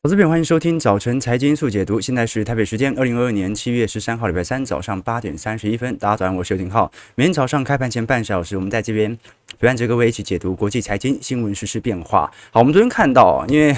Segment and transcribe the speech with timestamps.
[0.00, 2.00] 投资朋友，欢迎收听早晨财经速解读。
[2.00, 5.96] 现在是台北时间二零二二年七月十三号，礼拜三早上八点三十一分。
[5.96, 6.88] 大家早上，我是刘廷浩。
[7.16, 9.12] 每天早上开盘前半小时，我们在这边
[9.58, 12.30] 陪伴着各位一起解读国际财经新闻、时事变化。
[12.52, 13.76] 好，我们昨天看到，因为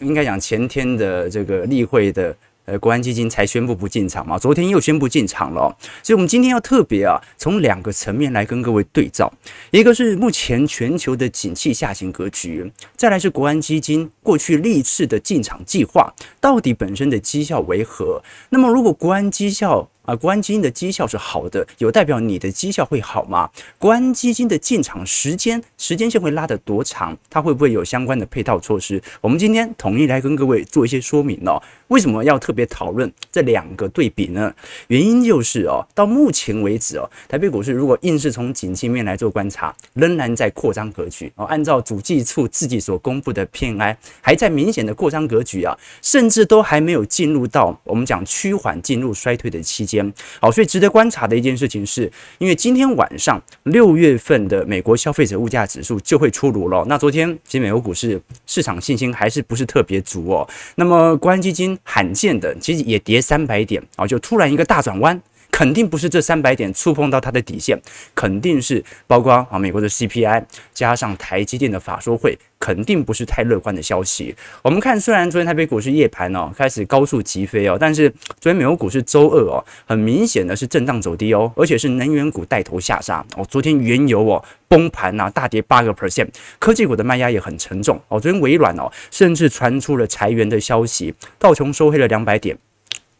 [0.00, 2.36] 应该讲前天的这个例会的。
[2.66, 9.30] 呃，国安基金才宣布不进场嘛，昨天又宣布进场了，所以我们今天要特别啊，从两个层面来跟各位对照，
[9.70, 18.22] 一个是目前全球的景气下行格局，再来是国安基金过去历次的进场计划，到底本身的绩效为何？
[18.48, 23.48] 那么如果国安绩效啊，国安基金的绩效是好的，有代表你的绩效会好吗？
[23.78, 27.16] 国安基金的进场时间时间线会拉得多长？
[27.30, 29.02] 它会不会有相关的配套措施？
[29.22, 31.60] 我们今天统一来跟各位做一些说明哦。
[31.88, 34.52] 为什么要特别讨论这两个对比呢？
[34.88, 41.46] 原因就是哦，到目前为止哦，台北股市如果硬是从景气面来做观察，仍然在扩张格局哦。
[41.46, 49.93] 按照主计处自己所公布的 PMI，还在明显的扩张格局啊，甚至都还没有进入到我们讲趋缓进入衰退的期间。
[50.40, 56.84] 好，所以值得观察的一件事情是，因为今天晚上六月份的美国消费者物价指数就会出炉了。
[56.88, 60.48] 那昨天其实美国股市市场信心还是不是特别足哦。
[60.76, 65.20] 那么国安基金罕见的其实也跌三百点啊，就突然一个大转弯。
[65.54, 67.80] 肯定不是这三百点触碰到它的底线，
[68.12, 74.34] 肯定是包括啊美国的 CPI 加上台积电的法说会，肯定不是太乐观的消息。
[74.62, 78.10] 我们看，虽然昨天台北股市夜盘哦开始高速急飞哦，但是
[78.40, 83.46] 昨天美国股市周二哦很明显的是震荡走低哦，而且是能源股带头下杀哦。
[83.48, 86.26] 昨天原油哦崩盘呐，大跌八个 percent，
[86.58, 88.18] 科技股的卖压也很沉重哦。
[88.18, 92.58] 昨天微软哦甚至传出了裁员的消息，道琼收黑了两百点。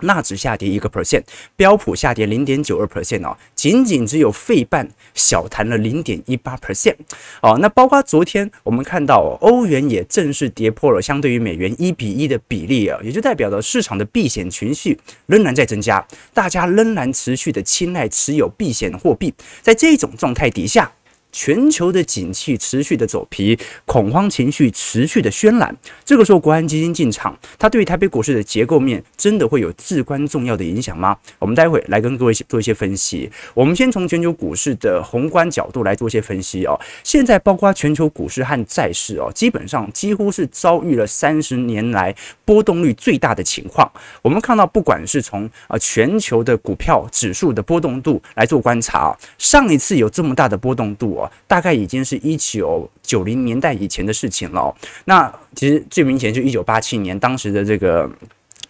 [0.04, 1.22] 纳指下跌一个 percent，
[1.56, 6.96] 标普下跌零点九二 percent 哦，仅仅只有费半小弹了零点一八 percent
[7.42, 7.58] 哦。
[7.60, 20.90] 那包括昨天我们看到欧元也正式跌破了相对于美元一比一的比例啊，也就代表着市场的避险情绪仍然在增加，大家仍然持续的青睐持有避险货币，在这种状态底下。
[21.34, 25.76] 全球的景气持续的走皮，恐慌情绪持续的渲染。
[26.04, 31.16] 这个时候，国安基金进场，它对于台北股市的结构面真的会有至关重要的影响吗？
[31.40, 33.28] 我们待会来跟各位做一些分析。
[33.52, 36.80] 我们先从全球股市的宏观角度来做一些分析哦。
[37.02, 43.90] 现在包括全球股市和债市哦，基本上几乎是遭遇了三十年来波动率最大的情况。
[44.22, 51.23] 我们看到，不管是从啊全球的股票指数的波动度来做观察，上一次有这么大的波动度哦。
[51.46, 54.74] 大概已经是一九九零年代以前的事情了。
[55.04, 58.10] 那其实最明显就一九八七年当时的这个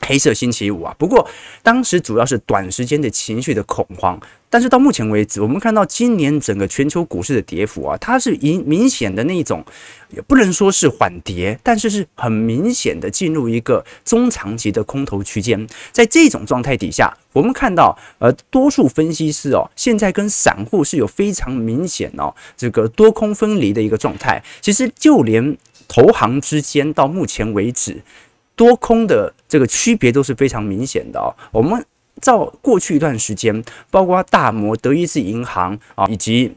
[0.05, 0.95] 黑色星期五啊。
[0.99, 1.29] 不过
[1.63, 4.21] 当时主要是短时间的情绪的恐慌。
[4.51, 9.65] 但是到目前为止，我们看到今年整个全球股市的跌幅啊，它是明明显的那种，
[10.11, 15.67] 也不能说是缓跌，但是是很明显的进入一个中长期的空头区间。
[15.91, 24.41] 在这种状态底下，我们看到呃，多数分析师哦，现在跟散户是有非常明显哦，这个多空分离的一个状态。
[24.61, 28.01] 其实就连投行之间到目前为止，
[28.57, 31.35] 多空的这个区别都是非常明显的哦。
[31.53, 31.85] 我们。
[32.23, 36.55] 照过去一段时间，包括大摩、德意志银行啊，以及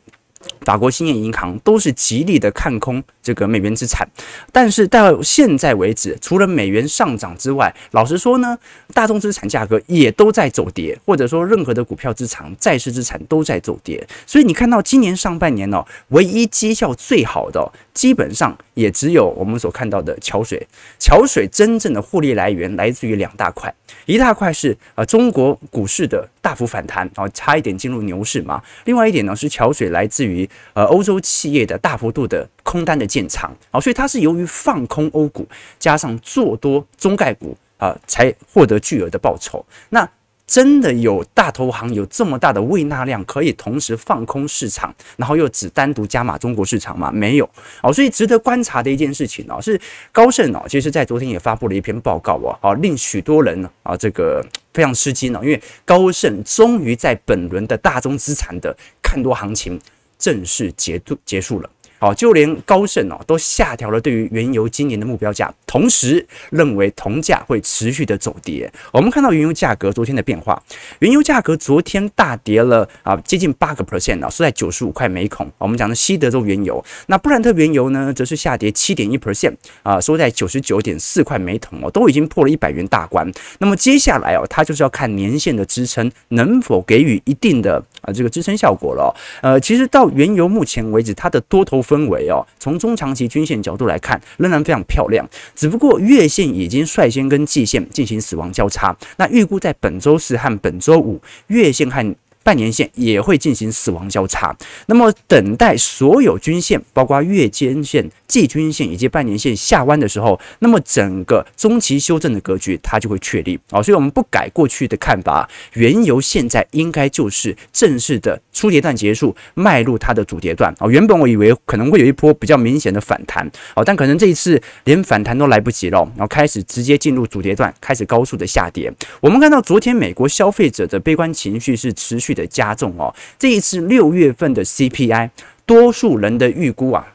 [0.62, 4.08] 法国兴业银行，都是极力的看空这个美元资产。
[4.52, 8.58] 但是到现在为止，除了美元上涨之外，老实说呢，
[8.94, 14.06] 大宗资产价格也都在走跌，或者说任何的股票资产、债市资产都在走跌。
[14.26, 20.68] 所以你看到今年上半年呢，唯一绩效最好的，基本上也只有我们所看到的桥水。
[21.00, 23.74] 桥水真正的获利来源来自于两大块。
[24.06, 28.62] 一大块是呃中国股市的大幅反弹，然后差一点进入牛市嘛。
[28.86, 35.48] 另外一点呢是桥水来自于于呃欧洲企业的大幅度的空单的建仓，啊，所以它是由于放空欧股
[35.80, 39.66] 加上做多中概股啊，才获得巨额的报酬。
[39.90, 40.08] 那
[40.46, 47.12] 真的有大投行有这么大的胃纳量，可以同时放空市场，然后又只单独加码中国市场吗？
[47.12, 47.50] 没有
[47.84, 49.78] 哦，所以值得观察的一件事情哦，是
[50.14, 54.42] 高盛哦，其实在昨天也发布了一篇报告哦，啊，令许多人啊这个
[54.74, 58.74] 非常吃惊哦，因为高盛终于在本轮的大宗资产的
[59.04, 59.78] 看多行情
[60.18, 61.70] 正式结束结束了。
[62.00, 68.72] 好，就连高盛哦都下调了对于原油今年的目标价，同时认为铜价会持续的走跌。
[68.92, 70.62] 我们看到原油价格昨天的变化，
[71.00, 75.52] 原油价格昨天大跌了啊，接近八个 percent 啊，收在九十五块每桶。
[75.58, 83.30] 我们讲的西德州原油，那布兰特原油呢，则是下跌七点一 percent 啊，收在九十九点四块每桶哦，都已经破了一百元大关。
[83.60, 89.16] 那么接下来哦，它就是要看年线的支撑能否给予一定的啊这个支撑效果了。
[89.42, 95.26] 呃，其实到原油目前为止，它的多头氛围哦，从中长期均线角度来看，仍然非常漂亮。
[95.56, 98.96] 只不过月线已经率先跟季线进行死亡交叉。
[99.18, 102.16] 那预估在本周四和本周五，月线和
[102.48, 104.56] 半年线也会进行死亡交叉，
[104.86, 113.84] 那么等待所有均线，包括月间线、季均线以及半年线下弯的时候，那么整个中期修正的格局它就会确立啊。
[113.84, 120.88] 所以我们不改过去的看法，原油现在应该就是正式的初跌段结束，迈入它的主跌段啊。
[120.88, 123.46] 原本我以为可能会有一波比较明显的反弹
[123.76, 128.90] 哦，但可能这一次连反弹都来不及了，然后开始直接进入主跌段，开始高速的下跌。
[129.20, 135.30] 我们看到昨天美国消费者的悲观情绪是持续的加重哦，这一次六月份的 CPI，
[135.66, 137.06] 多数人的预估啊，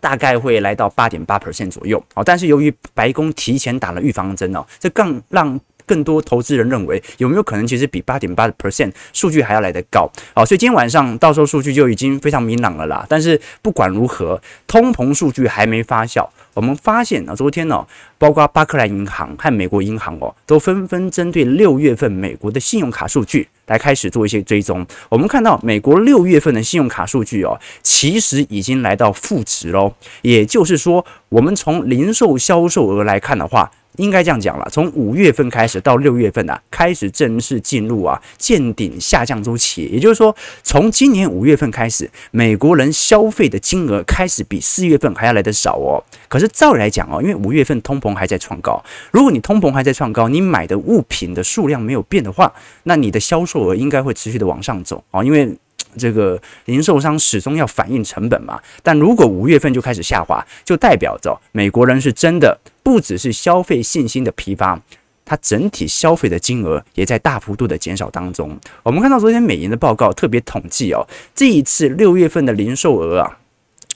[0.00, 2.22] 大概会来到八点八 percent 左右哦。
[2.24, 10.46] 但是由于白宫提前打了预防针哦，这更让更多投资人认为有没有可能其实比八点八 percent 数据还要来得高哦。
[10.46, 13.04] 所以今天晚上到时候数据就已经非常明朗了啦。
[13.08, 16.28] 但是不管如何，通膨数据还没发酵。
[16.54, 17.84] 我们发现啊，昨天呢，
[18.18, 24.84] 包括巴克莱银行和美国银行哦，都纷纷针对六月份美国的信用卡数据来开始做一些追踪。
[25.08, 29.94] 我们看到美国六月份的信用卡数据哦，其实已经来到负值喽。
[30.22, 33.70] 也就是说，我们从零售销售额来看的话。
[34.00, 39.84] 应该这样讲了，从五月份开始到六月份啊，开始正式进入啊见顶下降周期。
[39.92, 46.02] 也就是说，从今年五月份开始，美国人消费的金额开始比四月份还要来得少哦。
[46.28, 52.52] 可是照理来讲哦，因为五月份通膨还在创高，如果你通膨还在创高，你买的物品的数量没有变的话，
[52.84, 55.56] 那你的销售额应该会持续的往上走啊，因为。
[55.96, 64.80] 这个零售商始终要反映成本嘛，但如果五月份就开始下滑，就代表着美国人是真的不只是消费信心的疲乏，
[65.24, 68.58] 它整体消费的金额也在大幅度的减少当中。
[68.82, 73.38] 我们看到昨天美银的报告特别统计哦，这一次六月份的零售额啊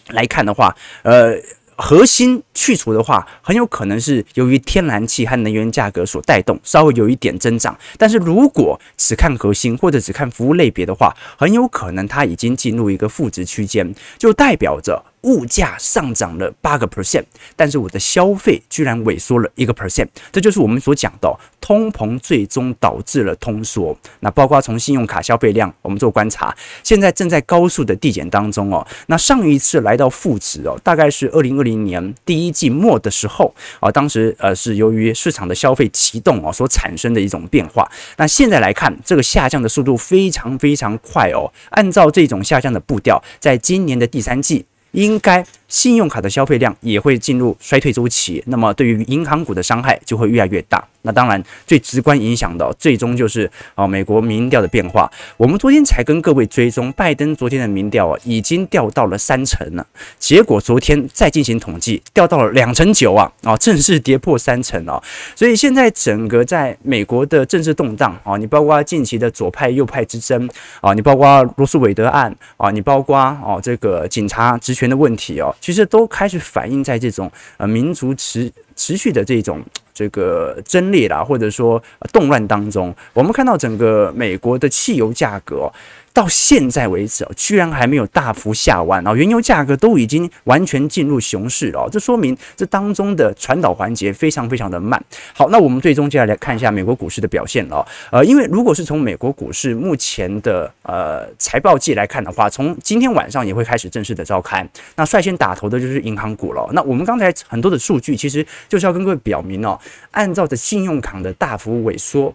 [0.09, 1.35] 来看的话，呃。
[1.77, 7.77] 核心去除的话，很有可能是由于天然气和能源价格所带动，稍微有一点增长。
[7.99, 15.05] 但是如果只看核心或者只看服务类别的话，很有可能它已经进入一个负值区间，就代表着。
[15.25, 17.25] 物价上涨了八个 percent，
[17.57, 23.97] 但是我的消费居然萎缩了一个 percent，这就是我们所讲的通膨最终导致了通缩。
[24.21, 28.87] 那包括从信用卡消费量，我们做观察，现在正在高速的递减当中哦。
[29.07, 37.91] 那上一次来到负值哦，大概是二零二零年第一季末的时候啊，当时呃是由于市场的消费启动哦所产生的一种变化。
[38.19, 41.51] 那现在来看，这个下降的速度非常非常快哦。
[41.71, 44.67] 按照这种下降的步调，在今年的第三季。
[44.95, 50.83] 应该信用卡的消费量也会进入衰退周期，那么对于银行股的伤害就会越来越大。
[51.07, 55.11] 那当然，最直观影响的最终就是啊，美国民调的变化。
[55.37, 59.87] 我们昨天才跟各位追踪，拜登昨天的民调啊，已经掉到了三成了。
[60.19, 65.03] 结果昨天再进行统计，掉到了两成九啊，啊，正式跌破三成啊。
[65.37, 70.49] 所以现在整个在美国的政治动荡啊，你包括近期的左派右派之争
[70.81, 79.63] 啊，你包括罗斯韦德案啊，你包括哦这个警察职权的问题哦，其实都开始反映在这种呃民族持持续的这种。
[79.95, 81.83] 这个争裂啦，或者说
[82.13, 85.73] 动乱当中，我们看到整个美国的汽油价格。
[86.15, 89.13] 到现在为止哦，居然还没有大幅下弯啊！
[89.13, 95.03] 原油价格都已经完全进入熊市了，这说明这当中的传导环节非常非常的慢。
[95.33, 97.85] 好，那我们最终接下来看一下美国股市的表现了。
[98.13, 104.65] 呃，因为如果是从美国股市目前的呃财报季来看的话，从今天晚上也会开始正式的召开。
[104.95, 106.65] 那率先打头的就是银行股了。
[106.73, 109.77] 那我们刚才很多的数据，其实就是要跟各位表明哦，
[110.13, 112.33] 按照着信用卡的大幅萎缩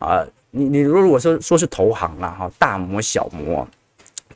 [0.00, 0.26] 啊。
[0.50, 3.66] 你你如果说说是投行啦哈，大摩小摩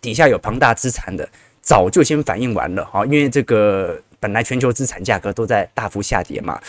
[0.00, 1.28] 底下有庞大资产的，
[1.61, 6.61] 早就先反应完了哈，因为这个本来全球资产价格都在大幅下跌嘛。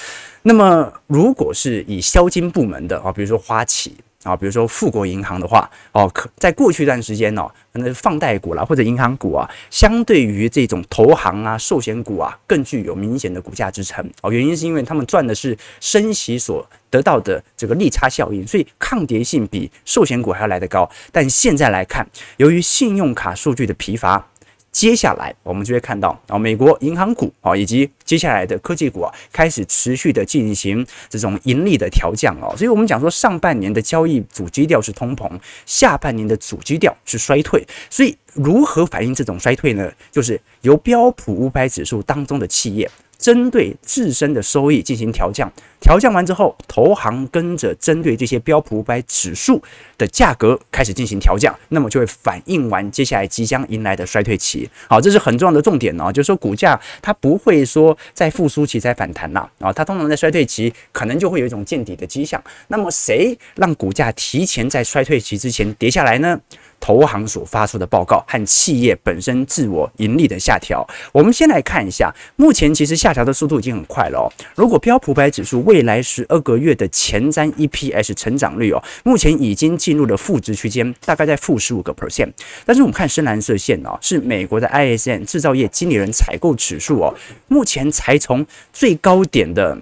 [0.42, 3.96] 那么如果是以销金部门的啊，比如说花旗。
[4.26, 14.04] 啊，比如说富国银行的话，哦，可在过去一段时间哦，可能放贷股啦或者银行股啊，相对于这种投行啊、寿险股啊，更具有明显的股价支撑。
[14.24, 20.90] 哦，原因是因为他们赚的是升息所得到的这个利差效应，所以抗跌性比寿险股还要来得高。
[21.12, 22.06] 但现在来看，
[22.38, 24.28] 由于信用卡数据的疲乏。
[24.76, 32.54] 接下来我们就会看到啊，美国银行股啊，以及接下来的科技股啊，开始持续的进行这种盈利的调降哦。
[32.58, 35.32] 所以我们讲说，上半年的交易主基调是通膨，
[35.66, 37.66] 下半年的主基调是衰退。
[37.90, 39.90] 所以如何反映这种衰退呢？
[40.12, 49.62] 就是由标普五百指数当中的企业针对自身的收益进行调降，调降完之后，投行跟着针对这些标普五百指数
[49.98, 54.70] 的价格开始进行调降，那么就会反映完接下来即将迎来的衰退期。
[54.90, 62.42] 好，这是很重要的重点哦，就是说股价它不会说在复苏期才反弹呐，啊，它通常在衰退期可能就会有一种见底的迹象。
[62.68, 66.40] 那么谁让股价提前在衰退期之前跌下来呢？
[66.86, 74.30] 投行所发出的报告和企业本身自我盈利的下调，我们先来看一下，目前其实下调的速度已经很快了哦。
[74.54, 82.32] 如果标普百指数未来十二个月的前瞻 EPS 成长率哦，目前已经进入了负值区间，大概在负十五个 percent。
[82.68, 87.12] 但是我们看深蓝色线哦，是美国的 ISM 制造业经理人采购指数哦，
[87.48, 89.76] 目前才从最高点的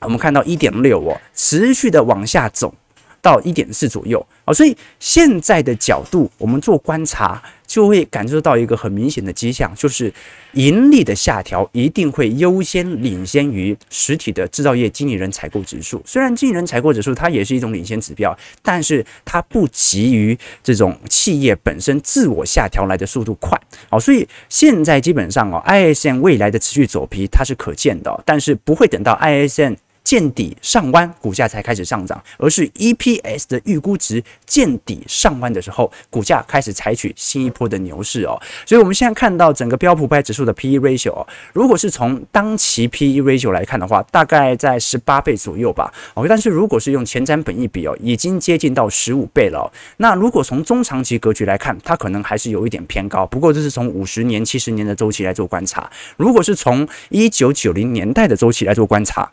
[0.00, 2.72] 我们看到一点六哦，持续的往下走。
[3.22, 10.12] 到一点四左右啊，所以现在的角度，我们做观察就会感受到一个很明显的迹象，就是
[10.54, 16.02] 盈利的下调一定会优先领先于实体的制造业经理人采购指数。
[16.04, 23.98] 虽然经理人采购指数它也是一种领先指标，但是它不及于这种企业本身自我下调来的速度快啊。
[23.98, 29.76] 所以现在基本上哦，ISM 未来的持续走皮它是可见的，但是不会等到 ISM。
[30.02, 38.40] 见底上弯，股价才开始上涨，而是 EPS 的预估值见底上弯的时候，股价开始采取新一波的牛市哦。
[38.66, 45.92] 所以，我们现在看到整个标普五百指数的 PE ratio 哦，如果是从当期 PE ratio 来看的话，大概在十八倍左右吧。
[46.14, 49.70] 哦，但是如果是用前瞻本益比哦，已经接近到十五倍了。
[49.98, 53.26] 那如果从中长期格局来看，它可能还是有一点偏高。
[53.26, 55.90] 不过，这是从五十年、七十年的周期来做观察。
[56.16, 59.30] 如果是从一九九零年代的周期来做观察。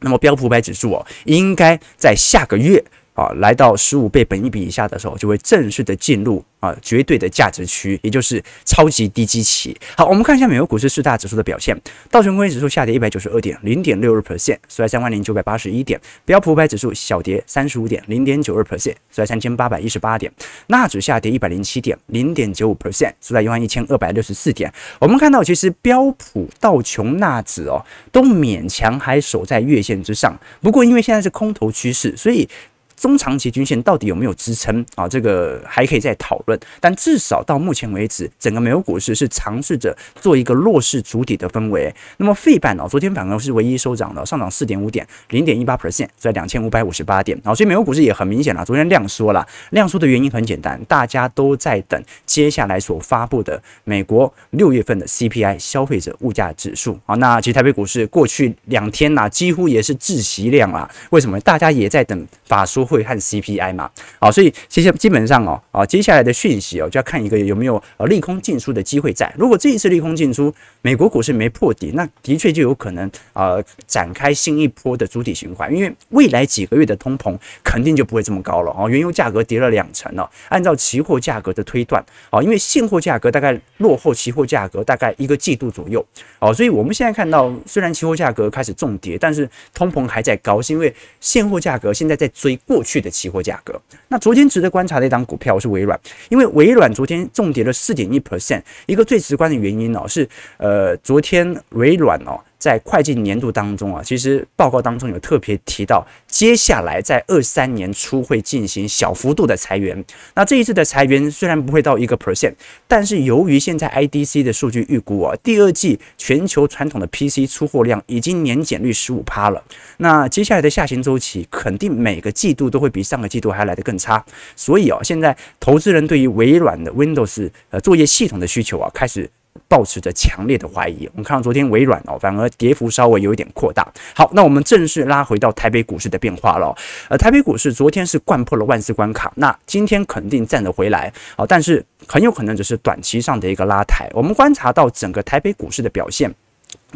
[0.00, 2.84] 那么标普五百指数哦，应该在下个月
[3.16, 6.44] 啊，来到十五倍本一比以下的时候，就会正式的进入。
[6.58, 9.76] 啊，绝对的价值区，也就是超级低基期。
[9.94, 11.78] 好，我们看一下美国股市四大指数的表现。
[12.10, 16.00] 道琼工业指数下跌一百九十二点，零点六二 percent，收在三万零九百八十一点。
[16.24, 20.32] 标普五百指数小跌三十五点，零点九二 percent，收在三千八百一十八点。
[20.68, 24.72] 纳指下跌一百零七点，零点九五 percent，收在一万一千二百六十四点。
[24.98, 30.34] 我们看到，其实标普、道琼、纳指哦，都勉强还守在月线之上。
[30.62, 32.48] 不过，因为现在是空头趋势，所以。
[32.96, 35.06] 中长期均线到底有没有支撑啊？
[35.06, 36.58] 这个还可以再讨论。
[36.80, 41.94] 但至少到目前为止，整个美国股市是尝试着做一个弱势筑底的氛围。
[42.16, 47.38] 那么费半哦，昨天反而是唯一收涨的，上涨四点五点，零点一八 percent，在两千五百五十八点。
[47.44, 49.46] 啊，所以美国股市也很明显了，昨天量缩了。
[49.70, 57.14] 量缩的原因很简单，大家都在等接下来所发布的美国六月份的 CPI 消费者物价指数啊。
[57.16, 60.90] 那其实台北股市过去两天呐，几乎也是窒息量啊。
[61.10, 61.38] 为什么？
[61.40, 62.85] 大家也在等法说。
[62.86, 63.90] 会和 CPI 嘛，
[64.20, 69.30] 好，所以其实基本上哦，啊，接下来的讯息哦，就要看一个有没有呃利空进出的机会在。
[69.36, 78.88] 如果这一次利空进出，美国股市没破底，那的确就有可能啊展开新一波的主体循环，因为未来几个月的通膨肯定就不会这么高了哦。
[78.88, 86.04] 原油价格跌了两成了，按照期货价格的推断，哦，因为现货价格大概落后期货价格大概一个季度左右，
[86.38, 92.75] 哦，所以我们现在看到虽然期货价格开始重跌，但是通膨还在高，是因为现货价格现在在追过。
[92.76, 100.28] 过去的期货价格，那昨天值得观察的一档股票是微软，因为微软昨天重跌了四点一 percent，一个最直观的原因哦是，
[100.58, 102.38] 呃，昨天微软哦。
[102.66, 110.04] 在会计年度当中啊，其实报告当中有特别提到，接下来在二三年初会进行小幅度的裁员。
[110.34, 112.52] 那这一次的裁员虽然不会到一个 percent，
[112.88, 119.62] 但是由于现在 IDC 的数据预估啊，第二季全球传统的 PC 出货量已经年减率十五趴了。
[119.98, 124.24] 那接下来的下行周期肯定每个季度都会比上个季度还来得更差。
[124.56, 129.30] 所以啊，现在投资人对于微软的 Windows 呃作业系统的需求啊，开始。
[129.68, 133.86] 抱持着强烈的怀疑，我们看到昨天微软哦，反而跌幅稍微有一点扩大。
[134.14, 136.74] 好，那我们正式拉回到台北股市的变化了。
[137.08, 144.08] 呃，台北股市昨天是灌破了万四关卡，那今天肯定站得回来啊，但是很有可能只是短期上的一个拉抬。
[144.12, 146.32] 我们观察到整个台北股市的表现。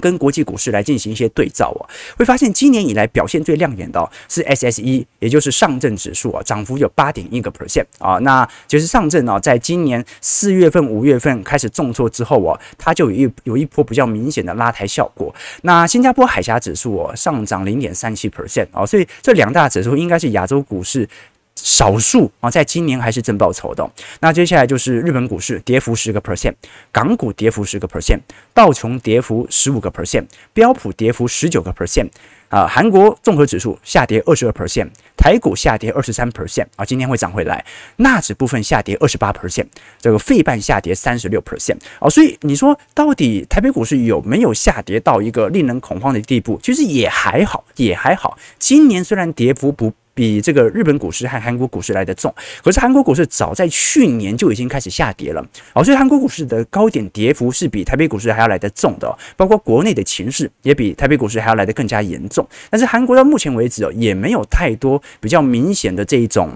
[0.00, 1.82] 跟国际股市来进行一些对照啊，
[2.16, 15.34] 会发现今年以来表现最亮眼的是 SSE，也就是上证指数啊，涨幅有八点一个 percent 啊，那就是上证啊，在今年四月份、五月份开始重挫之后啊，它就有一有一波比较明显的拉抬效果。
[15.62, 21.08] 那新加坡海峡指数啊，上涨零点三七 percent 啊，所以这两大指数应该是亚洲股市。
[21.56, 23.90] 少数啊，在今年还是正报酬的。
[24.20, 26.54] 那接下来就是日本股市跌幅十个 percent，
[26.90, 28.20] 港股跌幅十个 percent，
[28.54, 32.08] 道琼跌幅十五个 percent，标普跌幅十九个 percent。
[32.48, 37.64] 啊，韩国综合指数下跌二十二 percent，台股下跌二十三 percent 啊，今天会涨回来。
[37.98, 39.66] 纳指部分下跌二十八 percent，
[40.00, 46.58] 这个费半下跌三十六 percent 啊，所以你说到底台北股市有没有下跌到一个令人恐慌的地步？
[46.60, 48.36] 其实也还好，也还好。
[48.58, 49.92] 今年虽然跌幅不。
[50.20, 52.30] 比这个日本股市和韩国股市来得重，
[52.62, 62.46] 可是韩国股市早在去年就已经开始下跌了，哦，所以韩国股市的高点跌幅是比台北股市还要来得重的，包括国内的情势也比台北股市还要来得更加严重。
[62.68, 66.50] 但是韩国到目前为止哦，也没有太多比较明显的这一种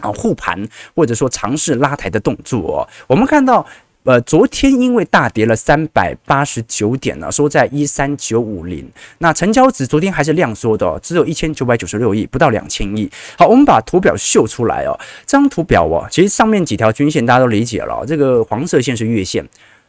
[0.00, 3.64] 啊护盘或者说尝试拉抬的动作哦，我们看到。
[4.08, 8.90] 呃，昨天因为大跌了三百八十九点呢，收在一三九五零。
[9.18, 13.10] 那成交值昨天还是量缩的，只有一千九百九十六亿，不到两千亿。
[13.36, 14.98] 好，我们把图表秀出来哦。
[15.26, 18.02] 这张图表哦，其实上面几条均线大家都理解了。
[18.06, 19.46] 这个黄色线是月线，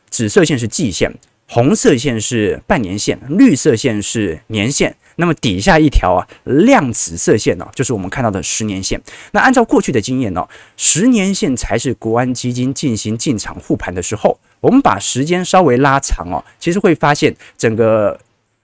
[0.10, 1.10] 紫色线是季线，
[1.48, 4.94] 红色线是半年线，绿色线是年线。
[5.20, 9.00] 那么底下一条啊，亮紫色线呢，就是我们看到的十年线。
[9.34, 10.48] 那按照过去的经验呢，
[10.78, 14.40] 十年线才是国安基金进行进场护盘的时候。
[14.62, 18.18] 我们把时间稍微拉长哦，其实会发现整个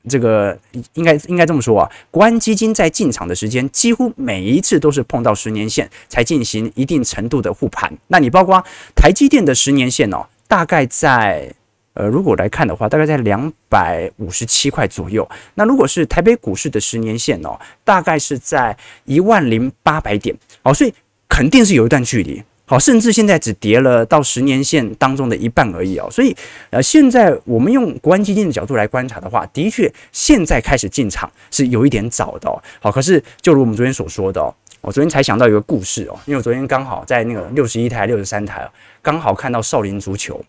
[0.08, 0.58] 这个
[0.94, 7.92] 应该应该这么说啊，国安基金在进场的时间，几乎每一次都是碰到十年线才进行一定程度的护盘。
[8.08, 8.64] 那你包括
[8.96, 11.54] 台积电的十年线哦，大概在。
[11.96, 15.28] 呃，如果来看的话，大概在两百五十七块左右。
[15.56, 20.94] 那如果是台北股市的十年线哦，大概是在一万零八百点哦，所以
[21.28, 22.44] 肯定是有一段距离。
[22.68, 26.10] 好，甚至现在只跌了到十年线当中的一半而已哦。
[26.12, 26.36] 所以，
[26.72, 32.62] 呃，现在我们用国安基金的角度来观察的话，的确现在开始进场是有一点早的哦。
[32.82, 38.68] 好，可是就如我们昨天所说的哦，我昨天才想到一个故事哦，因为我昨天刚好在那个六十一台、六十三台，
[39.02, 40.44] 刚好看到少林足球。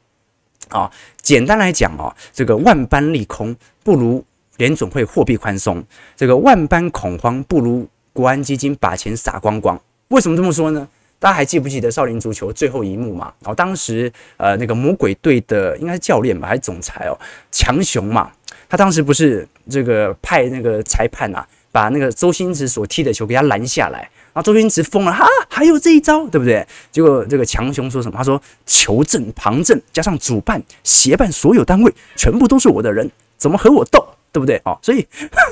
[0.68, 0.90] 啊，
[1.22, 3.54] 简单来讲啊，这个万般利空
[3.84, 4.24] 不如
[4.56, 5.84] 联总会货币宽松，
[6.16, 9.80] 这个万般恐慌不如国安基金把钱撒光光。
[10.08, 10.88] 为什么这么说呢？
[11.18, 13.32] 大家还记不记得少林足球最后一幕嘛？
[13.44, 17.18] 哦，当时呃那个魔鬼队的应该是教练吧，还是总裁哦，
[17.50, 18.30] 强雄嘛，
[18.68, 24.10] 他当时不是这个派那个裁判啊，把那个周星驰所踢的球给他拦下来。
[24.36, 26.66] 啊，周星驰疯了哈，还有这一招，对不对？
[26.92, 28.18] 结果这个强雄说什么？
[28.18, 34.06] 他说：“求证、旁证加上主办、协办所有单位，全部都是我的人，怎么和我斗？
[34.30, 35.06] 对不对？”哦，所以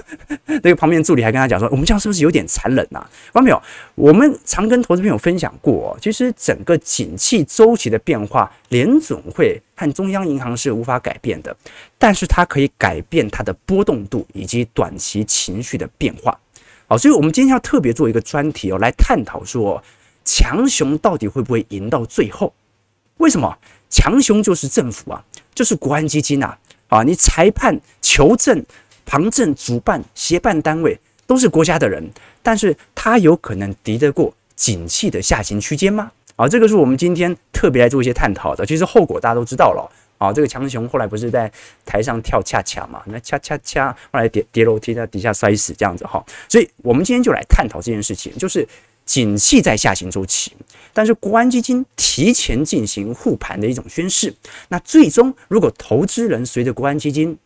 [0.45, 3.63] 那个旁边助理还跟他讲说：“我们这样是不是有点残忍呐、啊？”看到没有？
[3.95, 11.57] 我们常跟投资朋友分享过，其实整个景气周期的变化，联总会和中央银行是无法改变的，
[11.97, 16.39] 但是它可以改变它的波动度以及短期情绪的变化。
[16.87, 19.83] 好，所以我们今天要特别做一个专题哦，来探讨说
[20.25, 22.53] 强雄到底会不会赢到最后？
[23.19, 23.57] 为什么？
[23.89, 26.57] 强雄就是政府啊，就是国安基金呐，
[26.89, 28.65] 啊，你裁判、求证、
[29.07, 32.11] 旁证、主办、协办单位都是国家的人，
[32.43, 36.11] 但是他有可能敌得过景气的下行区间吗？
[36.37, 38.67] 啊，这个是我们今天特别来做一些探讨的。
[38.67, 39.89] 其实后果大家都知道了。
[40.25, 41.51] 啊，这个强雄后来不是在
[41.85, 43.03] 台上跳恰恰嘛？
[43.07, 46.25] 那恰恰恰后来跌跌楼梯在底下摔死这样子哈。
[46.49, 48.67] 所以我们今天就来探讨这件事情，就是
[49.05, 50.53] 景气在下行周期，
[50.93, 54.35] 但是国安基金提前进行护盘的一种宣示。
[54.69, 57.37] 那最终如果投资人随着国安基金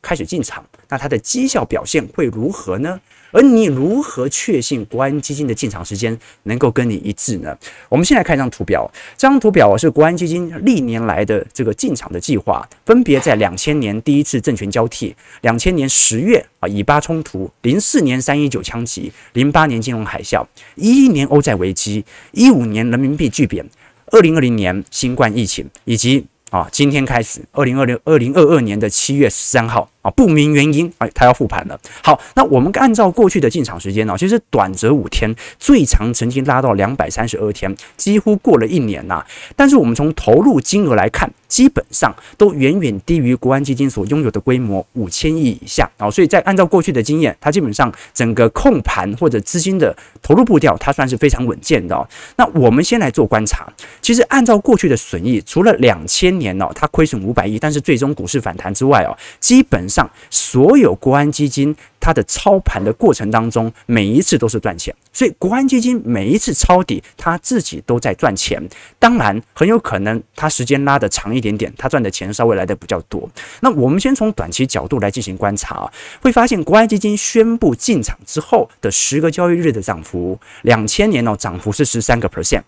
[0.00, 3.00] 开始进场，那它的绩效表现会如何呢？
[3.34, 7.52] 而你如何确信国安基金的进场时间能够跟你一致呢？
[7.88, 23.68] 我们先来看一张图表，这张图表是国安基金历年来的这个进场的计划，分别在两千年第一次政权交替，两千年十月啊以巴冲突，零四年三一九枪击，零八年金融海啸，一一年欧债危机，一五年人民币巨贬，
[24.12, 29.90] 二零二零年新冠疫情，以及啊今天开始二零二零二零二二年的七月十三号。
[30.04, 31.80] 啊，不明原因，哎，他要复盘了。
[32.02, 39.24] 好，那我们按照过去的进场时间呢，其实短则五天，最长曾经拉到两百三十二天，几乎过了一年呐。
[39.56, 46.10] 但是我们从投入金额来看，基本上都远远低于国安基金所拥有的规模五千亿以下啊。
[46.10, 52.06] 所以在按照过去的经验，它基本上整个控盘或者资金的投入步调，它算是非常稳健的。
[52.36, 53.66] 那我们先来做观察，
[54.02, 59.82] 其实按照过去的损益，除了两千年哦，它亏损五百亿，但是最终股市反弹之外哦，基本。
[59.94, 68.60] 上所有国安基金它的操盘的过程当中，每一次都是赚钱，所以国安基金每一次抄底，它自己都在赚钱。
[68.98, 73.30] 当然，很有可能它时间拉得长一点点，它赚的钱稍微来得比较多。
[73.60, 82.62] 那我们先从短期角度来进行观察，会发现国安基金宣布进场之后的十个交易日的涨幅，两千年哦，涨幅是十三个 percent。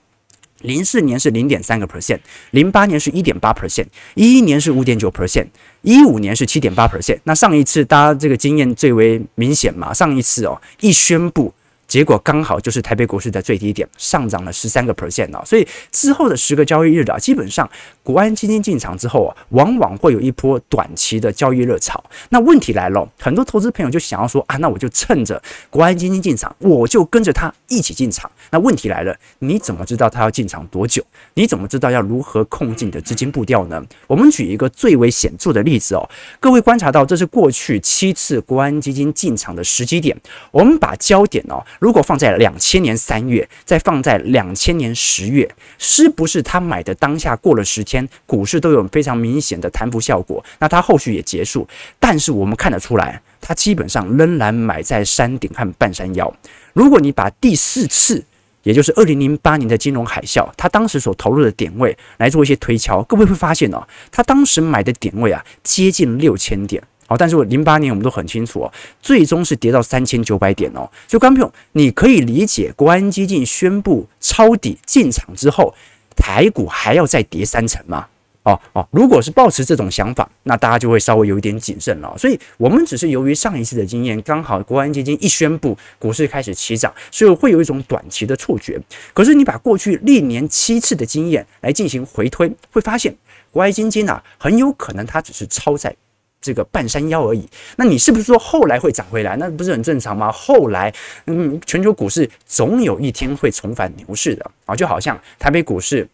[0.67, 2.19] 零四年是零点三个 percent，
[2.51, 5.47] 零八年是一点八 percent，一一年是五点九 percent，
[5.83, 7.19] 一五年是七点八 percent。
[7.25, 9.95] 那上一次大家这个经验最为明显嘛？
[9.95, 11.55] 上一次哦，一宣布。
[11.87, 17.71] 结果刚好就是台北股市的最低点，上涨了十三个 percent 哦，所以之后的十个交易日啊，基本上
[18.03, 22.03] 国安基金进场之后啊，往往会有一波短期的交易热潮。
[22.31, 28.29] 那问题来了，很多投资朋友就想要说啊，那我就趁着国安基金进场，我就跟着他一起进场。
[28.51, 31.05] 那问题来了，你怎么知道他要进场多久？
[31.35, 33.83] 你怎么知道要如何控制你的资金步调呢？
[34.07, 36.09] 我们举一个最为显著的例子哦，
[36.41, 40.17] 各位观察到这是过去七次国安基金进场的时机点，
[40.51, 41.63] 我们把焦点哦。
[41.79, 50.45] 如果放在两千年三月，再放在两千年十月，是不是他买的当下过了十天，股市都有非常明显的弹幅效果？
[50.59, 51.67] 那他后续也结束，
[51.99, 56.33] 但是我们看得出来，他基本上仍然买在山顶和半山腰。
[56.73, 58.25] 如果你把第四次，
[58.67, 66.83] 也就是二零零八年的金融海啸，他当时所投入的点位来做一些推敲，各位会发现哦，他当时买的点位啊，接近六千点。
[67.07, 70.91] 好，但是我零八年我们都很清楚哦，最终是跌到三千九百点哦。
[71.07, 75.73] 就刚，朋友，你可以理解，国安基金宣布抄底进场之后，
[76.17, 78.09] 台股还要再跌三成吗？
[78.47, 82.17] 哦哦，如果是抱持这种想法，那大家就会稍微有一点谨慎了。
[82.17, 88.81] 所以，我们只是由于上一次的经验，刚好国安基金一宣布股市开始起涨，所以会有一种短期的错觉。
[89.13, 93.13] 可是，你把过去历年七次的经验来进行回推，会发现
[93.51, 95.95] 国安基金啊，很有可能它只是超在。
[96.39, 99.35] 这个半山腰而已，那你是不是说后来会涨回来？
[99.37, 100.31] 那不是很正常吗？
[100.31, 100.95] 后来，
[101.27, 106.09] 嗯，全球股市总有一天会重返牛市的啊，就好像台北股市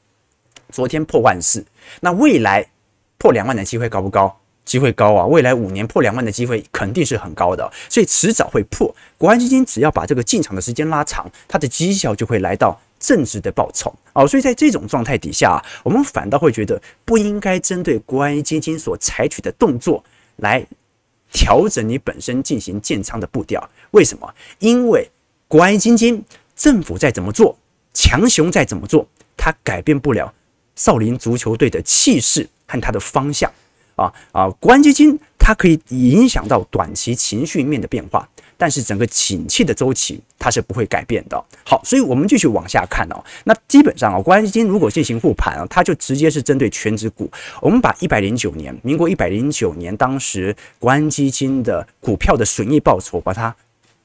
[0.73, 1.65] 昨天破万四，
[2.01, 2.67] 那未来
[3.19, 4.37] 破两万的机会高不高？
[4.65, 5.27] 机会高啊！
[5.27, 8.95] 未来五年破两万的机会肯定是很高的，所以迟早会破。
[9.19, 14.27] 国安基金只要把这个进场的时间拉长，它的绩效就会来到正值的报酬哦。
[14.27, 20.03] 所以在这种状态底下，我们反倒会觉得不应该针对国安基金所采取的动作。
[20.37, 20.67] 来
[21.31, 24.33] 调整你本身进行建仓的步调，为什么？
[24.61, 25.11] 因为
[25.49, 26.25] 国安基金
[26.57, 27.57] 政府再怎么做，
[27.93, 29.07] 强雄再怎么做，
[29.37, 30.33] 它改变不了
[30.77, 33.51] 少林足球队的气势和它的方向
[33.97, 34.49] 啊啊！
[34.61, 38.29] 国安基金它可以影响到短期情绪面的变化。
[38.59, 41.45] 但是整个景气的周期它是不会改变的。
[41.67, 43.17] 好，所以我们继续往下看哦。
[43.43, 47.29] 那基本上啊，国安基金如果进行护盘啊，它就直接是针对全值股。
[47.61, 53.53] 我们把一百零九年，民国一百零九年当时国安基金的股票的损益报酬，把它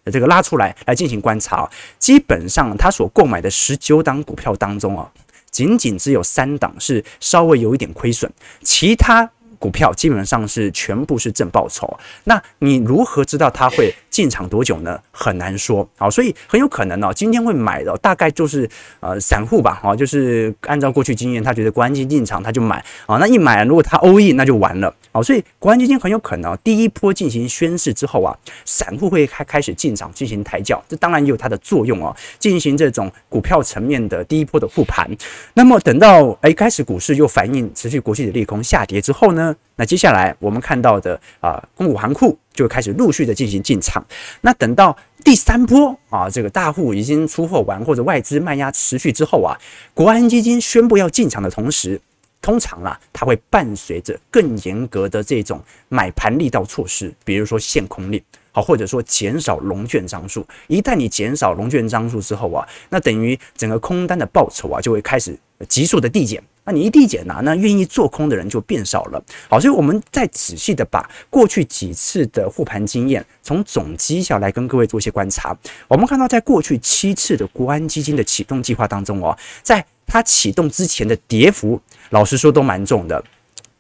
[0.06, 1.70] 这个拉出来来进行观察。
[2.00, 5.08] 基本上，他所购买的十九档股票当中啊，
[5.58, 9.28] 仅仅只有三档是稍微有一点亏损，其他。
[9.60, 15.00] 股票基本上是全部是正报酬，那你如何知道它会进场多久呢？
[15.12, 18.68] 很难说，好，所以很有可能呢，今天会买的大概就是
[19.00, 35.08] 呃散户吧，哈，就是按照过去经验，他觉得国安基金进场他就买，啊，那一买如果他 O E 那就完了，好，所以国安基金很有可能第一波进行宣示之后啊，散户会开开始进场进行抬轿，这当然也有它的作用哦，进行这种股票层面的第一波的护盘，
[35.54, 39.56] 那么等到哎开始股市又反映持续国际的利空下跌之后呢？
[39.80, 44.04] 那接下来我们看到的啊，公股行库就开始陆续的进行进场。
[44.42, 49.56] 那等到第三波啊，这个大户已经出货完，或者外资卖压持续之后啊，
[49.94, 52.02] 国安基金宣布要进场的同时，
[52.42, 60.46] 通常啊，它会伴随着更严格的这种买盘力道措施，比如说限空令，好，或者说减少融券张数。
[60.68, 65.38] 一旦你减少融券张数之后啊，那等于整个空单的报酬啊，就会开始
[65.70, 66.42] 急速的递减。
[66.68, 69.24] 那你一递减呢，那愿意做空的人就变少了。
[69.50, 75.58] 好，所以我们再仔细的把过去几次的护盘经验，从总绩效来跟各位做一些观察。
[75.88, 83.24] 我们看到，在过去七次的国安基金的启动计划当中哦，在它启动之前的跌幅，老实说都蛮重的。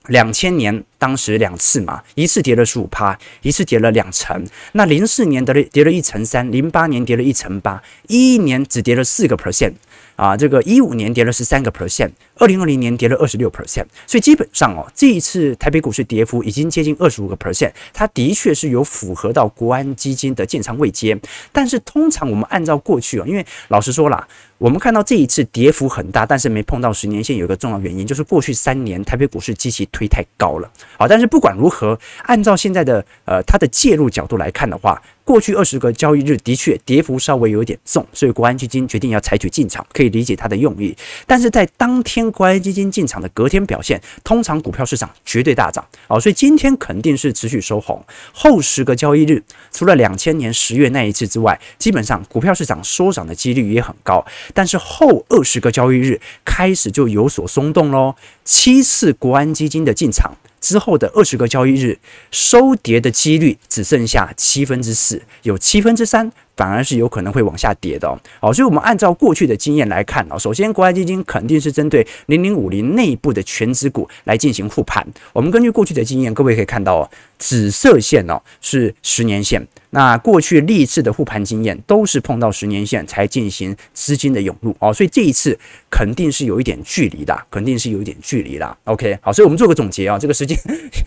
[0.07, 4.41] 两千年当时两次嘛，一次跌了十五趴，一次跌了两成。
[4.71, 9.73] 那零四年跌了跌了一成三，零八年跌了一成八，一一年只跌了四个 percent。
[10.15, 21.19] 啊，这个一五年跌了十三个 percent，二零二零年跌了二十六 percent，所以基本上哦，这一次台北股市跌幅已经接近二十五个 percent，它的确是有符合到国安基金的建仓位阶。
[21.51, 30.71] 但是通常我们按照过去哦，因为老实说啦，我们看到这一次跌幅很大，但是没碰到十年线，有一个重要原因就是过去三年台北股市基期推太高了。
[30.97, 35.01] 好，但是不管如何，按照现在的呃它的介入角度来看的话。
[35.27, 40.95] 过去二十个交易日的确跌幅稍微有点重，所以国安基金决定要采取进场，可以理解它的用意。
[41.25, 48.03] 但是在当天国安基金进场的隔天表现，通常股票市场绝对大涨哦，所以今天肯定是持续收红。
[48.33, 54.25] 后十个交易日，除了两千年十月那一次之外，基本上股票市场收涨的几率也很高。
[54.53, 60.35] 但是后二十个交易日开始就有所松动喽，七次国安基金的进场。
[60.59, 61.99] 之后的二十个交易日，
[62.31, 66.31] 收跌的几率只剩下七分之四，有七分之三。
[66.57, 75.07] 反而是有可能会往下跌的哦，好，所以我们按照过去的经验来看哦，首先国外基金肯定是针对零零五零内部的全资股来进行护盘。
[75.31, 85.57] 我们根据过去的经验，各位可以看到哦，紫色线哦是十年线，那过去历次的护盘经验都是碰到十年线才进行资金的涌入哦，所以这一次
[85.91, 88.77] 肯定是有一点距离的，肯定是有一点距离的。
[88.85, 90.57] OK，好，所以我们做个总结啊，这个时间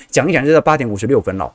[0.09, 1.53] 讲一讲就到八点五十六分了。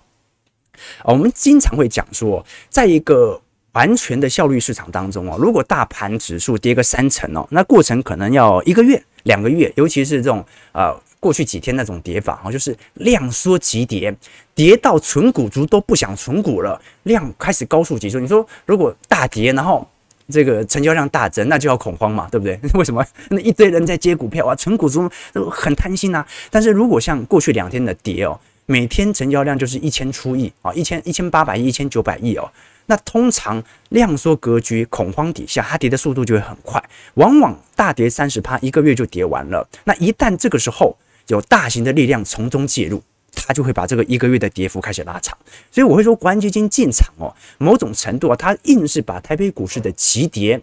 [1.05, 3.41] 我们经常会讲说，在一个
[3.75, 14.15] 完全的效率市场当中哦，如果大盘指数跌个三成哦，那过程可能要一个月、两个月，尤其是这种呃过去几天那种跌法哦，就是量缩急跌，
[14.53, 18.17] 跌到存股族都不想存股了，量开始高速急速。
[18.17, 19.85] 你说如果大跌，然后
[20.29, 22.57] 这个成交量大增，那就要恐慌嘛，对不对？
[22.79, 23.05] 为什么？
[23.29, 26.25] 那一堆人在接股票啊，存股族都很贪心呐。
[26.49, 32.49] 但是如果像过去两天的跌哦，每天成交量就是一千出亿啊，一千一千八百亿、一千九百亿哦。
[32.87, 36.83] 那通常量缩格局恐慌底下，它跌的速度就会很快，
[37.15, 39.67] 往往大跌三十趴，一个月就跌完了。
[39.85, 40.95] 那一旦这个时候
[41.27, 43.01] 有大型的力量从中介入，
[43.33, 45.37] 它就会把这个一个月的跌幅开始拉长。
[45.71, 50.61] 所以我会说，国安基金进场哦，某种程度啊，它硬是把台北股市的急跌，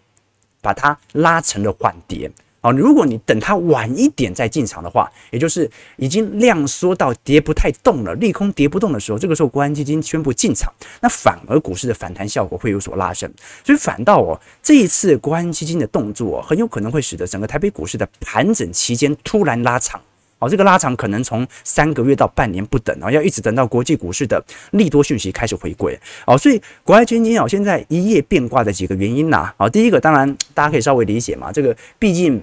[0.60, 2.30] 把它拉成了缓跌。
[2.62, 13.30] 啊，如果你等它晚一点再进场的话，也就是已经量缩到跌不太动了，利空跌不动的时候，这个时候国安基金宣布进场，那反而股市的反弹效果会有所拉升。
[13.64, 20.00] 所以反倒哦，这一次国安基金的动作很有可能会使得整个台北股市的盘整期间突然拉长。
[20.38, 25.96] 好，这个拉长可能从三个月到半年不等啊，要一直等到国际股市的利多讯息开始回归。
[26.26, 32.42] 好，所以国安基金啊，现在一夜变卦的几个原因呐，好，第一个当然大家可以稍微理解嘛，这个毕竟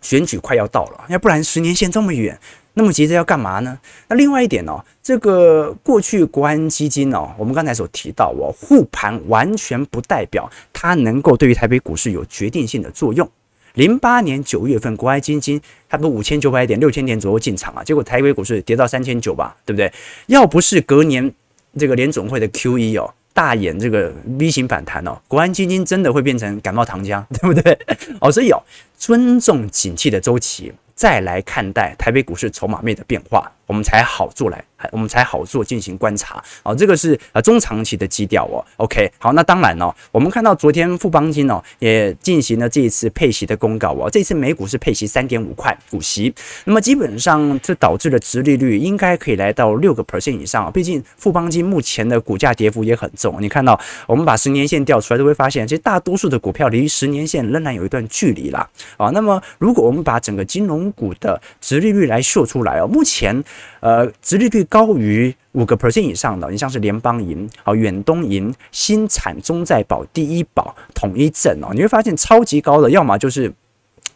[0.00, 2.38] 选举快要到了，要不然十年线这么远，
[2.74, 3.78] 那么急着要干嘛呢？
[4.08, 13.28] 那另外一点哦，这个过去国安基金哦，我们刚才所提到哦，护盘完全不代表它能够对于台北股市有决定性的作用。
[13.74, 19.92] 零八年九月份，国安基金差不多五千九百点、六千点左右进场啊，结果台北股市跌到三千九吧，对不对？
[20.26, 21.32] 要不是隔年
[21.76, 27.78] 这个联总会的 QE 哦，大演这个 V 型反弹哦，国安基金真的会变成感冒糖浆， 对不对？
[28.20, 28.60] 哦，所以哦，
[28.96, 34.64] 尊重景气的周期，再来看待台北股市筹码面的变化，我们才好做来。
[34.92, 38.64] 我们才好做进行观察哦，这个是呃中长期的基调哦。
[38.76, 46.32] OK，好，那当然哦，我们看到昨天富邦金哦也进行了这一次配息的公告哦，这次每股是配息三点五块股息，
[46.64, 50.70] 那么基本上这导致了殖利率应该可以来到六个 percent 以上。
[50.70, 58.68] 毕竟富邦金目前的股价跌幅也很重，你看到我们把十年线调出来，都会发现其实大多数的股票离十年线仍然有一段距离啦。
[58.96, 59.10] 啊。
[59.10, 63.42] 那么如果我们把整个金融股的殖利率来秀出来哦，目前
[63.80, 64.58] 呃殖利率。
[64.70, 73.50] 高于五个 percent 以上的，你像是联邦银、好远东银、新产、中债保、第一保、统一证哦，你会发现超级高的，要么就是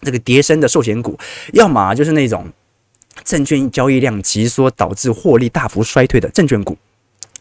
[0.03, 1.19] 这个跌升的寿险股，
[1.55, 2.53] 要么就是那种
[3.25, 6.77] 证券交易量急缩导致获利大幅衰退的证券股，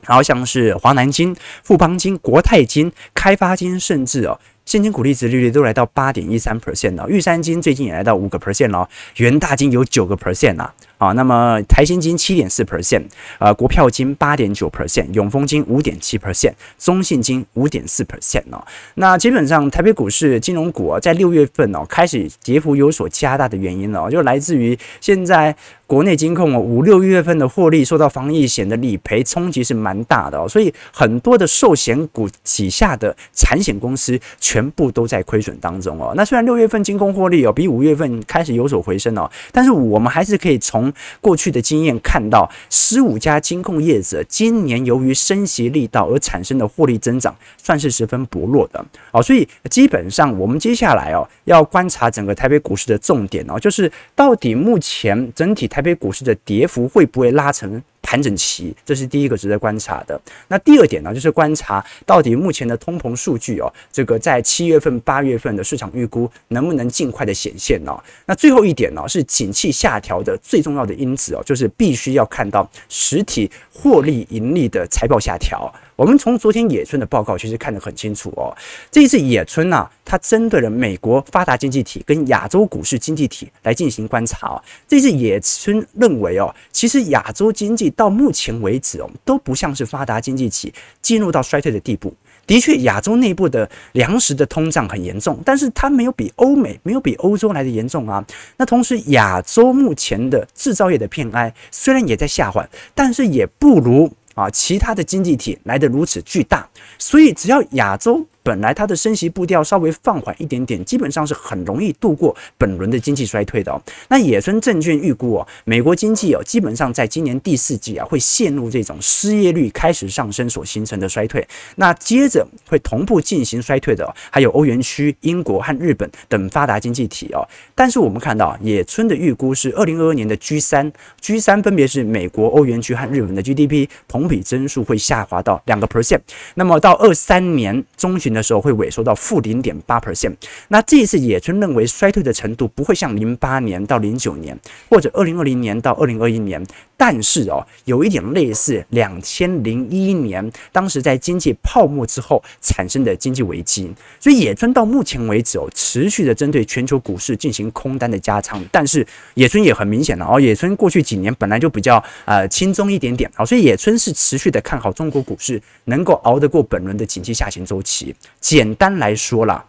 [0.03, 4.39] 然后像是华南金、富邦金、国泰金、开发金，甚至哦。
[4.65, 11.11] 现金股利值利率都来到八点一三 percent 了，玉山金最近也来到五个 percent 了，元大金有九个 percent 了啊。
[11.13, 13.03] 那么台新金七点四 percent，
[13.39, 18.63] 呃，国票金八点九 percent，永丰金五点七 percent，中信金五点四 percent 哦。
[18.95, 25.53] 那基本上台北股市金融股啊，在六月份哦开始跌幅有所加大的原因哦，就来自于现在
[25.85, 34.17] 国内金控哦五六月份的获利受到防疫险的理赔冲击是蛮大的哦，所以很多的寿险股旗下的产险公司
[34.51, 34.71] 全。
[34.71, 36.13] 部都在亏损当中哦。
[36.15, 49.21] 那虽然六月份金控获利哦比五月份开始有所回升哦，但是我们还是可以从过去的经验看到，十五家金控业者今年由于升息力道而产生的获利增长，算是十分薄弱的哦。
[49.21, 60.19] 所以基本上我们接下来哦要观察整个台北股市的重点哦，就是到底目前整体台北股市的跌幅会不会拉成盘整期，这是第一个值得观察的。
[60.47, 67.97] 那第二点呢，就是观察到底目前的通膨数据哦，这个在七月份、八月份的市场预估能不能尽快的显现呢？
[68.25, 75.71] 那最后一点呢，是景气下调的最重要的因子哦，就是必须要看到实体获利盈利的财报下调。
[76.01, 78.49] 我们从昨天野村的报告其实看得很清楚哦。
[78.89, 84.59] 这一次野村呐，它针对了美国发达经济体跟亚洲股市经济体来进行观察哦。
[84.87, 92.11] 这次野村认为哦，其实亚洲经济到目前为止哦，都不像是发达经济体进入到衰退的地步。
[92.47, 98.25] 的确，亚洲内部的粮食的通胀很严重，但是它没有比欧美、没有比欧洲来的严重啊。
[98.57, 104.11] 那同时，亚洲目前的制造业的偏 I 虽然也在下滑，但是也不如。
[104.35, 106.67] 啊，其他的经济体来的如此巨大，
[106.97, 108.25] 所以只要亚洲。
[108.43, 113.79] 本来它的升息步调稍微放缓一点点，基本上是很容易度过本轮的经济衰退的哦。
[114.07, 121.47] 那野村证券预估哦，美国经济哦，基本上在今年第四季啊，会陷入这种失业率开始上升所形成的衰退。
[121.75, 127.47] 那接着会同步进行衰退的，还有欧元区、英国和日本等发达经济体哦。
[127.75, 136.21] 但是我们看到野村的预估是二零二二年的 G 三，G 三分别是美国、欧元区和日本的 GDP 同比增速会下滑到两个 percent。
[136.55, 138.30] 那么到二三年中旬。
[138.33, 140.35] 的时候会萎缩到负零点八 percent。
[140.69, 144.57] 那这一次野村认为衰退的程度不会像零八年到零九年，
[144.89, 146.65] 或者二零二零年到二零二一年，
[147.03, 153.91] 但是哦，有一点类似两千零一年当时在经济泡沫之后产生的经济危机。
[154.19, 158.63] 所以野村到目前为止哦，持续的针对全球股市进行空单的加仓。
[158.71, 168.15] 但是野村也很明显了哦，野村过去几年本来就比较呃轻松一点点啊，所以野村是持续的看好中国股市能够熬得过本轮的景气下行周期。
[168.39, 169.65] 简单来说啦，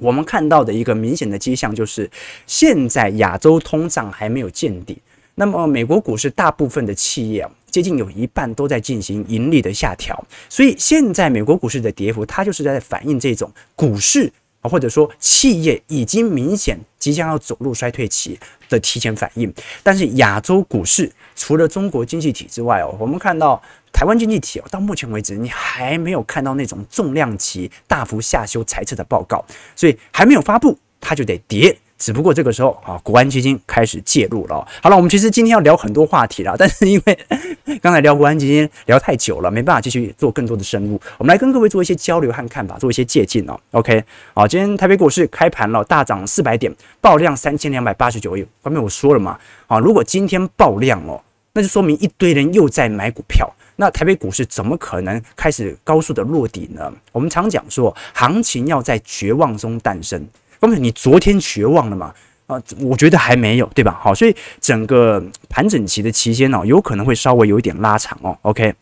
[0.00, 2.10] 我们看到的一个明显的迹象就是，
[2.46, 4.96] 现在亚洲通胀还没有见底。
[5.34, 10.24] 那么美国股市大部分的企业，接近有一半都在进行盈利的下调。
[10.48, 19.52] 所以现在美国股市的跌幅，它就是在反映这种股市，或者说企业已经明显即将要走入衰退期的提前反应。
[19.82, 23.62] 但是亚洲股市除了中国经济体之外哦，我们看到。
[23.94, 29.44] 台湾经济体哦，到目前为止你还没有看到那种重量级大幅下修财测的报告，
[29.76, 31.78] 所以还没有发布，它就得跌。
[32.04, 34.56] 只不过这个时候啊，国安基金开始介入了。
[34.82, 37.18] 好了，我们其实今天要聊很多话题了，但是因为
[37.80, 41.00] 刚才聊国安基金聊太久了，没办法继续做更多的深入。
[41.16, 43.58] 我们来跟各位做一些交流和看法，做一些借鉴哦。
[43.70, 48.46] OK，好，今天台北股市开盘了，大涨四百点，爆量三千两百八十九亿。
[48.62, 51.18] 刚才我说了嘛，啊，如果今天爆量哦，
[51.54, 53.50] 那就说明一堆人又在买股票。
[53.76, 56.92] 那台北股市怎么可能开始高速的落底呢？
[57.12, 60.28] 我们常讲说，行情要在绝望中诞生。
[60.66, 62.12] 那么你昨天绝望了嘛？
[62.46, 63.98] 啊，我觉得还没有，对吧？
[64.02, 68.36] 好，所以整个盘整期的期间呢，有可能会稍微有一点拉长哦。
[68.42, 68.74] OK，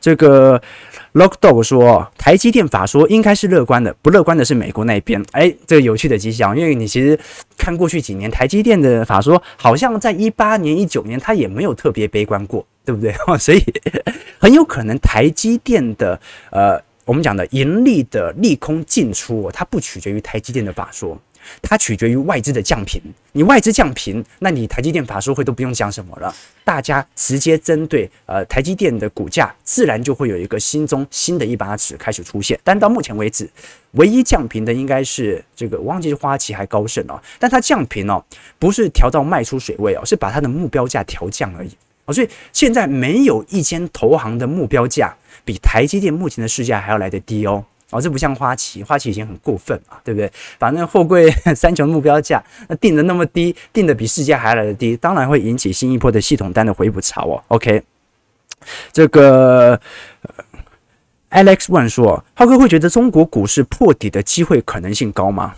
[0.00, 0.60] 这个。
[1.14, 5.22] Lockdog 说，台积电法说应该是乐观的，不乐观的是美国那边。
[5.32, 7.20] 哎，这个有趣的迹象，因为你其实
[7.58, 13.14] 看过去几年台积电的法说，好像在一八年、一九年，它也没有特别悲观过，对不对？
[13.38, 13.62] 所以
[14.38, 16.18] 很有可能台积电的
[16.50, 21.20] 呃，我们讲的盈利的利空进出，它不取决于台积电的法说。
[21.60, 32.56] 它取决于外资的降频，你外资降频，那你台积电法说会都不用讲什么了，大家直接针对呃台积电的股价，自然就会有一个心中新的一把尺开始出现。
[32.62, 33.50] 但到目前为止，
[33.94, 38.24] 唯一降频的应该是这个，忘记是花旗还高盛哦，但它降频哦，
[38.60, 47.64] 不是调到卖出水位哦，是把它的目标价调降而已哦，所以现在没有一间投行的目标价比台积电目前的市价还要来得低哦。
[47.90, 50.32] 哦，这不像花旗，花旗以前很过分嘛，对不对？
[50.58, 57.44] 反正货柜 三雄目标价那定的那么低，定的比市价还来得低，当然会引起新一波的系统单的回补潮哦。
[57.48, 57.82] OK，
[58.92, 59.78] 这个
[61.30, 65.54] Alex One 说，浩哥会觉得中国股市破底的机会可能性高吗？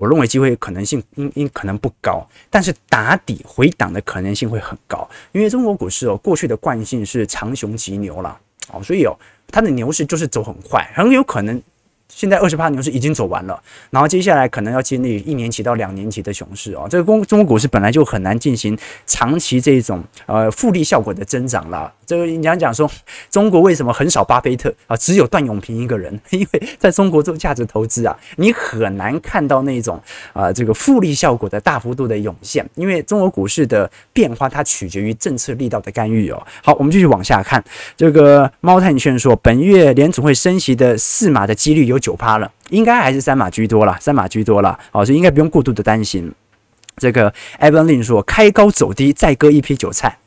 [0.00, 8.36] 我认为机会可能性应应可能不高，但是打底回档的可能性会很高，因为中国股市哦过去的惯性是长熊急牛了
[8.72, 9.14] 哦，所以哦。
[9.52, 11.60] 它的牛市就是走很快，很有可能
[12.08, 16.86] 现在二十趴牛市已经走完了，然后接下来可能要经历一年期到两年期的熊市哦。
[16.88, 21.92] 这个中中国股市本来就很难进行长期这种呃复利效果的增长了。
[22.10, 22.90] 这个你讲讲说，
[23.30, 26.12] 中国为什么很少巴菲特啊，只有段永平一个人？
[26.30, 32.68] 因为在中国做价值投资啊，你很难看到那种啊这个复利效果的大幅度的涌现。
[32.74, 36.44] 因为中国股市的变化，它取决于政策力道的干预哦。
[36.64, 37.62] 好，我们继续往下看。
[37.96, 44.76] 这个猫太炫说，本月联储会升息的四码的几率有九趴了，应该还是三码居多了，三码居多了。
[44.90, 46.34] 好，所以应该不用过度的担心。
[46.96, 50.18] 这个 Evan 说，开高走低，再割一批韭菜。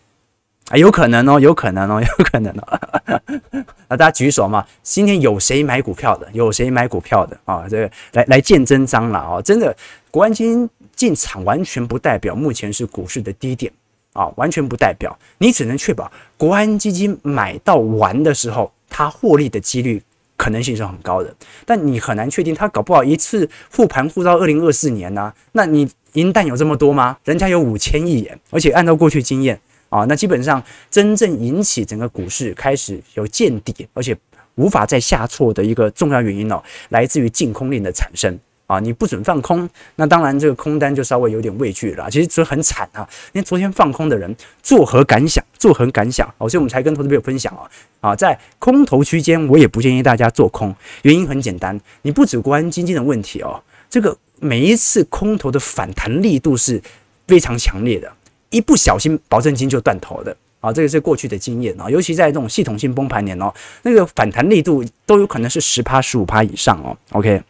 [0.70, 2.80] 啊，有可能哦，有可能哦， 有可能哦。
[3.90, 4.66] 啊，大家举手嘛。
[4.82, 6.28] 今天有谁买股票的？
[6.32, 7.66] 有谁买股票的啊？
[7.70, 9.42] 这个来来见真章了啊！
[9.42, 9.76] 真的，
[10.10, 13.72] 国安基金进场完全不代表目前是股市的低点
[14.14, 15.16] 啊，完全不代表。
[15.38, 20.02] 你只能确保国安基金买到完的时候，它获利的几率
[20.38, 21.36] 可能性是很高的。
[21.66, 27.18] 但你很难确定，它搞不好一次复盘复到二零二四年呢、那你银弹有这么多吗？
[27.26, 29.60] 人家有五千亿耶，而且按照过去经验。
[29.94, 34.18] 啊，那基本上真正引起整个股市开始有见底，而且
[34.56, 38.36] 无法再下挫的一个重要原因哦，来自于净空令的产生
[38.66, 38.80] 啊。
[38.80, 42.10] 你不准放空，那当然这个空单就稍微有点畏惧了。
[42.10, 45.46] 其实这很惨啊，因为昨天放空的人作何感想？
[45.60, 46.28] 作何感想？
[46.40, 47.70] 哦，所以我们才跟投资朋友分享啊
[48.02, 56.82] 啊，在空头区间，我也不建议大家做空，原因很简单，你不只国安基金的问题哦，这个每一次空头的反弹力度是
[57.28, 58.12] 非常强烈的。
[58.54, 60.72] 一不小心，保证金就断头的啊！
[60.72, 63.52] 这个是过去的经验啊，尤其在这种系统性崩盘年哦，
[63.82, 66.96] 那个反弹力度都有可能是十趴、十五趴以上哦。
[67.14, 67.42] OK，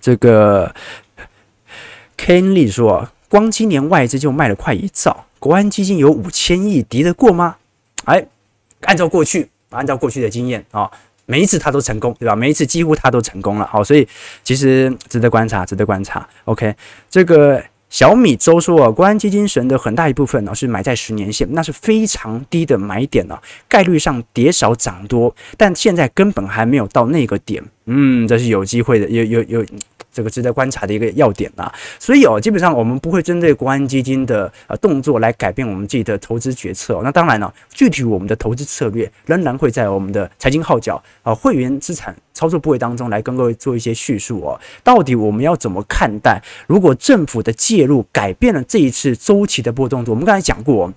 [0.00, 0.72] 这个
[2.18, 7.56] Ken Lee 说，光今年外资就卖了快一兆，国安基金有五千亿，敌得过吗？
[8.04, 8.22] 哎，
[8.82, 10.90] 按照过去，按照过去的经验啊，
[11.24, 12.36] 每一次他都成功，对吧？
[12.36, 13.66] 每一次几乎他都成功了。
[13.66, 14.06] 好，所以
[14.44, 16.28] 其实值得观察，值得观察。
[16.44, 16.74] OK，
[17.08, 17.64] 这个。
[17.90, 29.66] 小米周说啊，国安基金神的很大一部分呢是买在十年线，那是非常低的买点呢，概率上跌少涨多，但现在根本还没有到那个点，嗯，这是有机会的，有有有。
[30.18, 37.00] 这个值得观察的一个要点啊，所以哦，基本上我们不会针对国安基金的呃动作来改变我们自己的投资决策。
[37.04, 44.58] 那当然了，具体我们的投资策略仍然会在我们的财经号角啊会员资产操作部位当中来跟各位做一些叙述哦。
[44.82, 46.42] 到底我们要怎么看待？
[46.66, 50.92] 如果政府的介入改变了这一次周期的波动度，我们刚才讲过，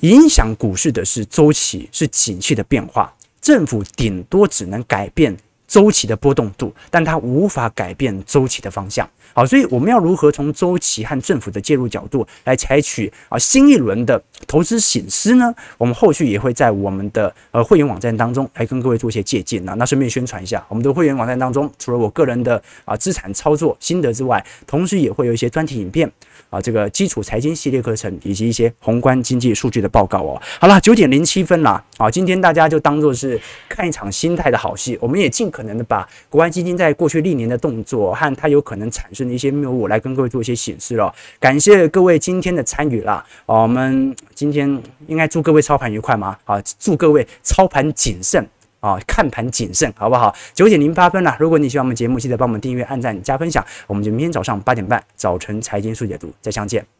[0.00, 5.34] 影响股市的是周期，是景气的变化，政府顶多只能改变。
[5.70, 9.08] 周期的波动度，但它无法改变周期的方向。
[9.32, 15.54] 好，所以我们要如何从周期和政府的介入角度来采取啊新一轮的投资省思呢？
[15.78, 19.74] 我们后续也会在我们的呃会员网站当中来跟各位做一些借鉴啊。
[19.74, 26.10] 那顺便宣传一下，我们的会员网站当中，除了我个人的啊资产操作心得之外，同时也会有一些专题影片。
[26.48, 30.40] 啊，这个基础财经系列课程以及一些宏观经济数据的报告哦。
[30.60, 34.96] 好了，九点零七分了啊，今天大家就当做是看一场心态的好戏。
[35.00, 41.14] 我们也尽可能的把国安基金在过去历年的动作和它有可能产生的一些谬误来跟各位做一些显示了。
[41.38, 43.24] 感谢各位今天的参与啦。
[43.46, 46.36] 我们今天应该祝各位操盘愉快嘛？
[46.44, 48.46] 啊，祝各位操盘谨慎。
[48.80, 50.34] 啊，看盘谨慎，好不好？
[50.54, 51.36] 九点零八分了。
[51.38, 53.64] 如果你喜欢我们节目，记得帮我们订阅、按赞、加分享。
[53.86, 56.99] 我们就明天早上八点半，早晨财经速解读再相见。